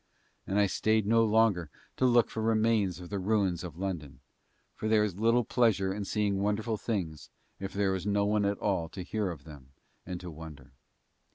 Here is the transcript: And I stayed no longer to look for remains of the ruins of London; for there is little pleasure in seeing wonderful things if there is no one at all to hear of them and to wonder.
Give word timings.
And 0.47 0.57
I 0.57 0.65
stayed 0.65 1.05
no 1.05 1.23
longer 1.23 1.69
to 1.97 2.07
look 2.07 2.31
for 2.31 2.41
remains 2.41 2.99
of 2.99 3.11
the 3.11 3.19
ruins 3.19 3.63
of 3.63 3.77
London; 3.77 4.19
for 4.73 4.87
there 4.87 5.03
is 5.03 5.19
little 5.19 5.43
pleasure 5.43 5.93
in 5.93 6.05
seeing 6.05 6.41
wonderful 6.41 6.75
things 6.75 7.29
if 7.59 7.71
there 7.71 7.93
is 7.93 8.07
no 8.07 8.25
one 8.25 8.43
at 8.43 8.57
all 8.57 8.89
to 8.89 9.03
hear 9.03 9.29
of 9.29 9.43
them 9.43 9.73
and 10.03 10.19
to 10.19 10.31
wonder. 10.31 10.71